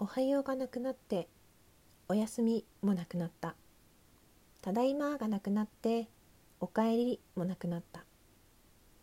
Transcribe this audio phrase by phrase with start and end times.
[0.00, 1.26] おはようがなくなって
[2.08, 3.56] おやすみもなくなった。
[4.62, 6.06] ただいまがなくなって
[6.60, 8.04] おかえりもなくなった。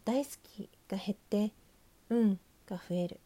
[0.05, 1.51] 大好きが減って
[2.09, 3.19] うんが増える。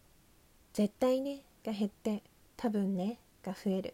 [0.73, 2.23] 絶対ねが減って
[2.57, 3.93] 多分ねが増える。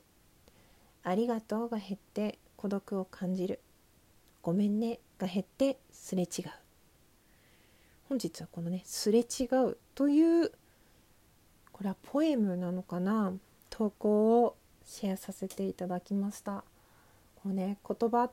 [1.03, 3.59] ありがとうが減って孤独を感じる。
[4.41, 6.45] ごめんねが減ってすれ違う。
[8.07, 10.51] 本日はこのねすれ違うという
[11.73, 13.33] これはポエムなのかな？
[13.69, 14.55] 投稿を
[14.85, 16.63] シェアさせていただきました。
[17.35, 18.29] こうね言葉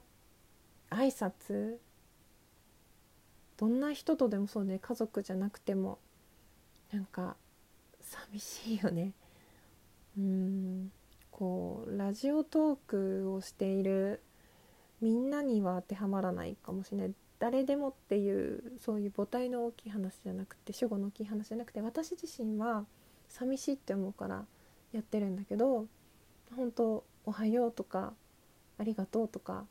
[0.91, 1.77] 挨拶
[3.57, 5.99] どんな人とでもそうね家族じゃなくても
[6.93, 7.37] なんか
[8.01, 9.13] 寂しいよね。
[10.19, 10.93] うん
[11.31, 14.21] こうラジオトークをしている
[15.01, 17.15] みんなには当てはまらないかもしれない。
[17.39, 22.85] 誰でもっていうそういう母体の大きい話じゃなくて主語の大きい話じゃなくて私自身は
[23.29, 24.45] 寂しいって思うから
[24.93, 25.87] やってるんだけど
[26.57, 28.13] 本当おはようとか
[28.79, 29.65] ありがとうとか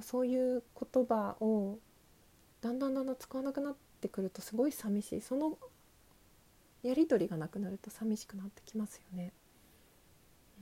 [0.00, 0.62] そういう
[0.92, 1.78] 言葉を
[2.60, 5.58] だんだんだんだん使わなくなってくるとすごい寂しいその
[6.82, 9.32] やり取りがなくなると寂しくなってきますよね。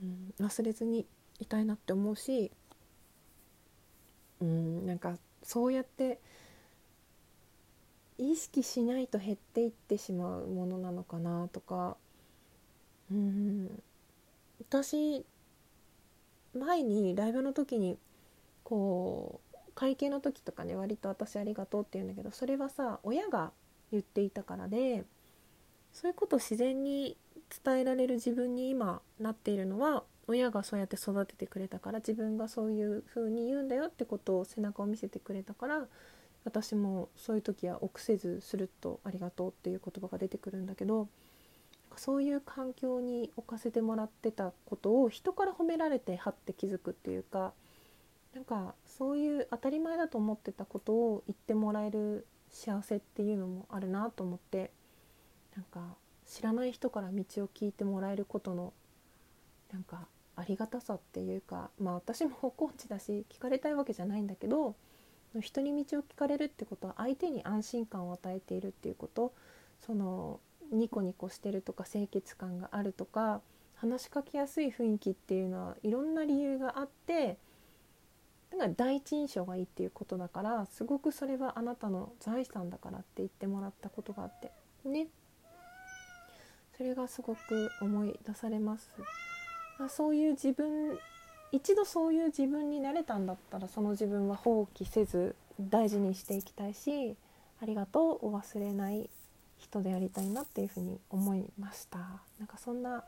[0.01, 1.05] うん、忘れずに
[1.39, 2.51] いたいなって思うし
[4.41, 6.19] うんなんかそうやって
[8.17, 11.97] 意識しないと減っていってしまうものなのかなとか
[13.11, 13.83] うん
[14.59, 15.25] 私
[16.53, 17.97] 前にライブの時に
[18.63, 23.51] こう会計の時とかね割と私ありがとうって言うんだけどそれはさ親が
[23.91, 25.05] 言っていたからで
[25.93, 27.15] そういうことを自然に
[27.63, 35.85] 伝えられる自分に今なっているのは親がそうやって育ててくれたから自分がそういう風に言うんだよってことを背中を見せてくれたから
[36.43, 41.07] 私もそういう時は臆せずするとありがとうっていう言葉が出てくるんだけど
[41.99, 47.53] そういう環境に置かせてもらってたことを人から褒められてはって気づくっていうか
[48.33, 54.71] なんかそういう当たり前だと思ってたことを言ってもらえる幸せっていうのもあるなと思って
[55.55, 55.95] なんか
[56.27, 58.73] 知らない人から道を聞いてもらえることの
[59.71, 64.75] なんかありがたさっていうかまあ私もコーチだし聞かれたいわけじゃないんだけど
[65.41, 69.33] 人に道を聞かれるってことは相手に安心感を与えているっていうこと
[69.85, 70.39] その
[70.71, 73.41] ニコニコしてるとか清潔感があるとか
[73.75, 77.37] 話しかけやすい雰囲気っていうのはいろんな理由があって
[78.51, 84.51] だから第一印象がいいっていうことだからすごくそれはあなたの財産だからって言ってもらったことがあって。
[84.85, 85.07] ね。
[86.77, 88.89] それがすごく思い出されます。
[89.79, 90.97] あそういう自分
[91.51, 97.15] 一度そういう自分になれたんだったらその自分は放棄せず大事にしていきたいし
[97.61, 99.09] ありがとうを忘れない。
[99.59, 101.97] 人でありたいなっていうふうに思いました。
[102.39, 103.03] なんかそんな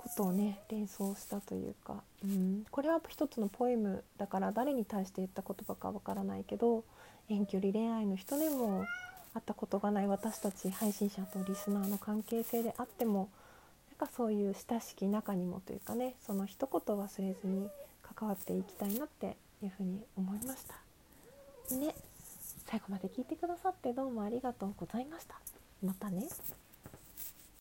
[0.00, 6.84] ことをね連想したというか、うん、これは一つのポエムだから誰に対して言った言葉かわからないけど
[7.28, 8.86] 遠距離恋愛の人でも
[9.34, 13.28] 会ったことがない私たち配信者とリスナーの関係性であっても
[13.90, 17.68] なんかそういう親しき中にもというかねその一言忘れずに
[18.02, 20.74] 関わっていきたいなっていうふうに思いました。
[21.76, 21.94] ね。
[22.70, 25.34] 最後まで聞いてくださってどうもありがとうございました。
[25.82, 26.28] またね。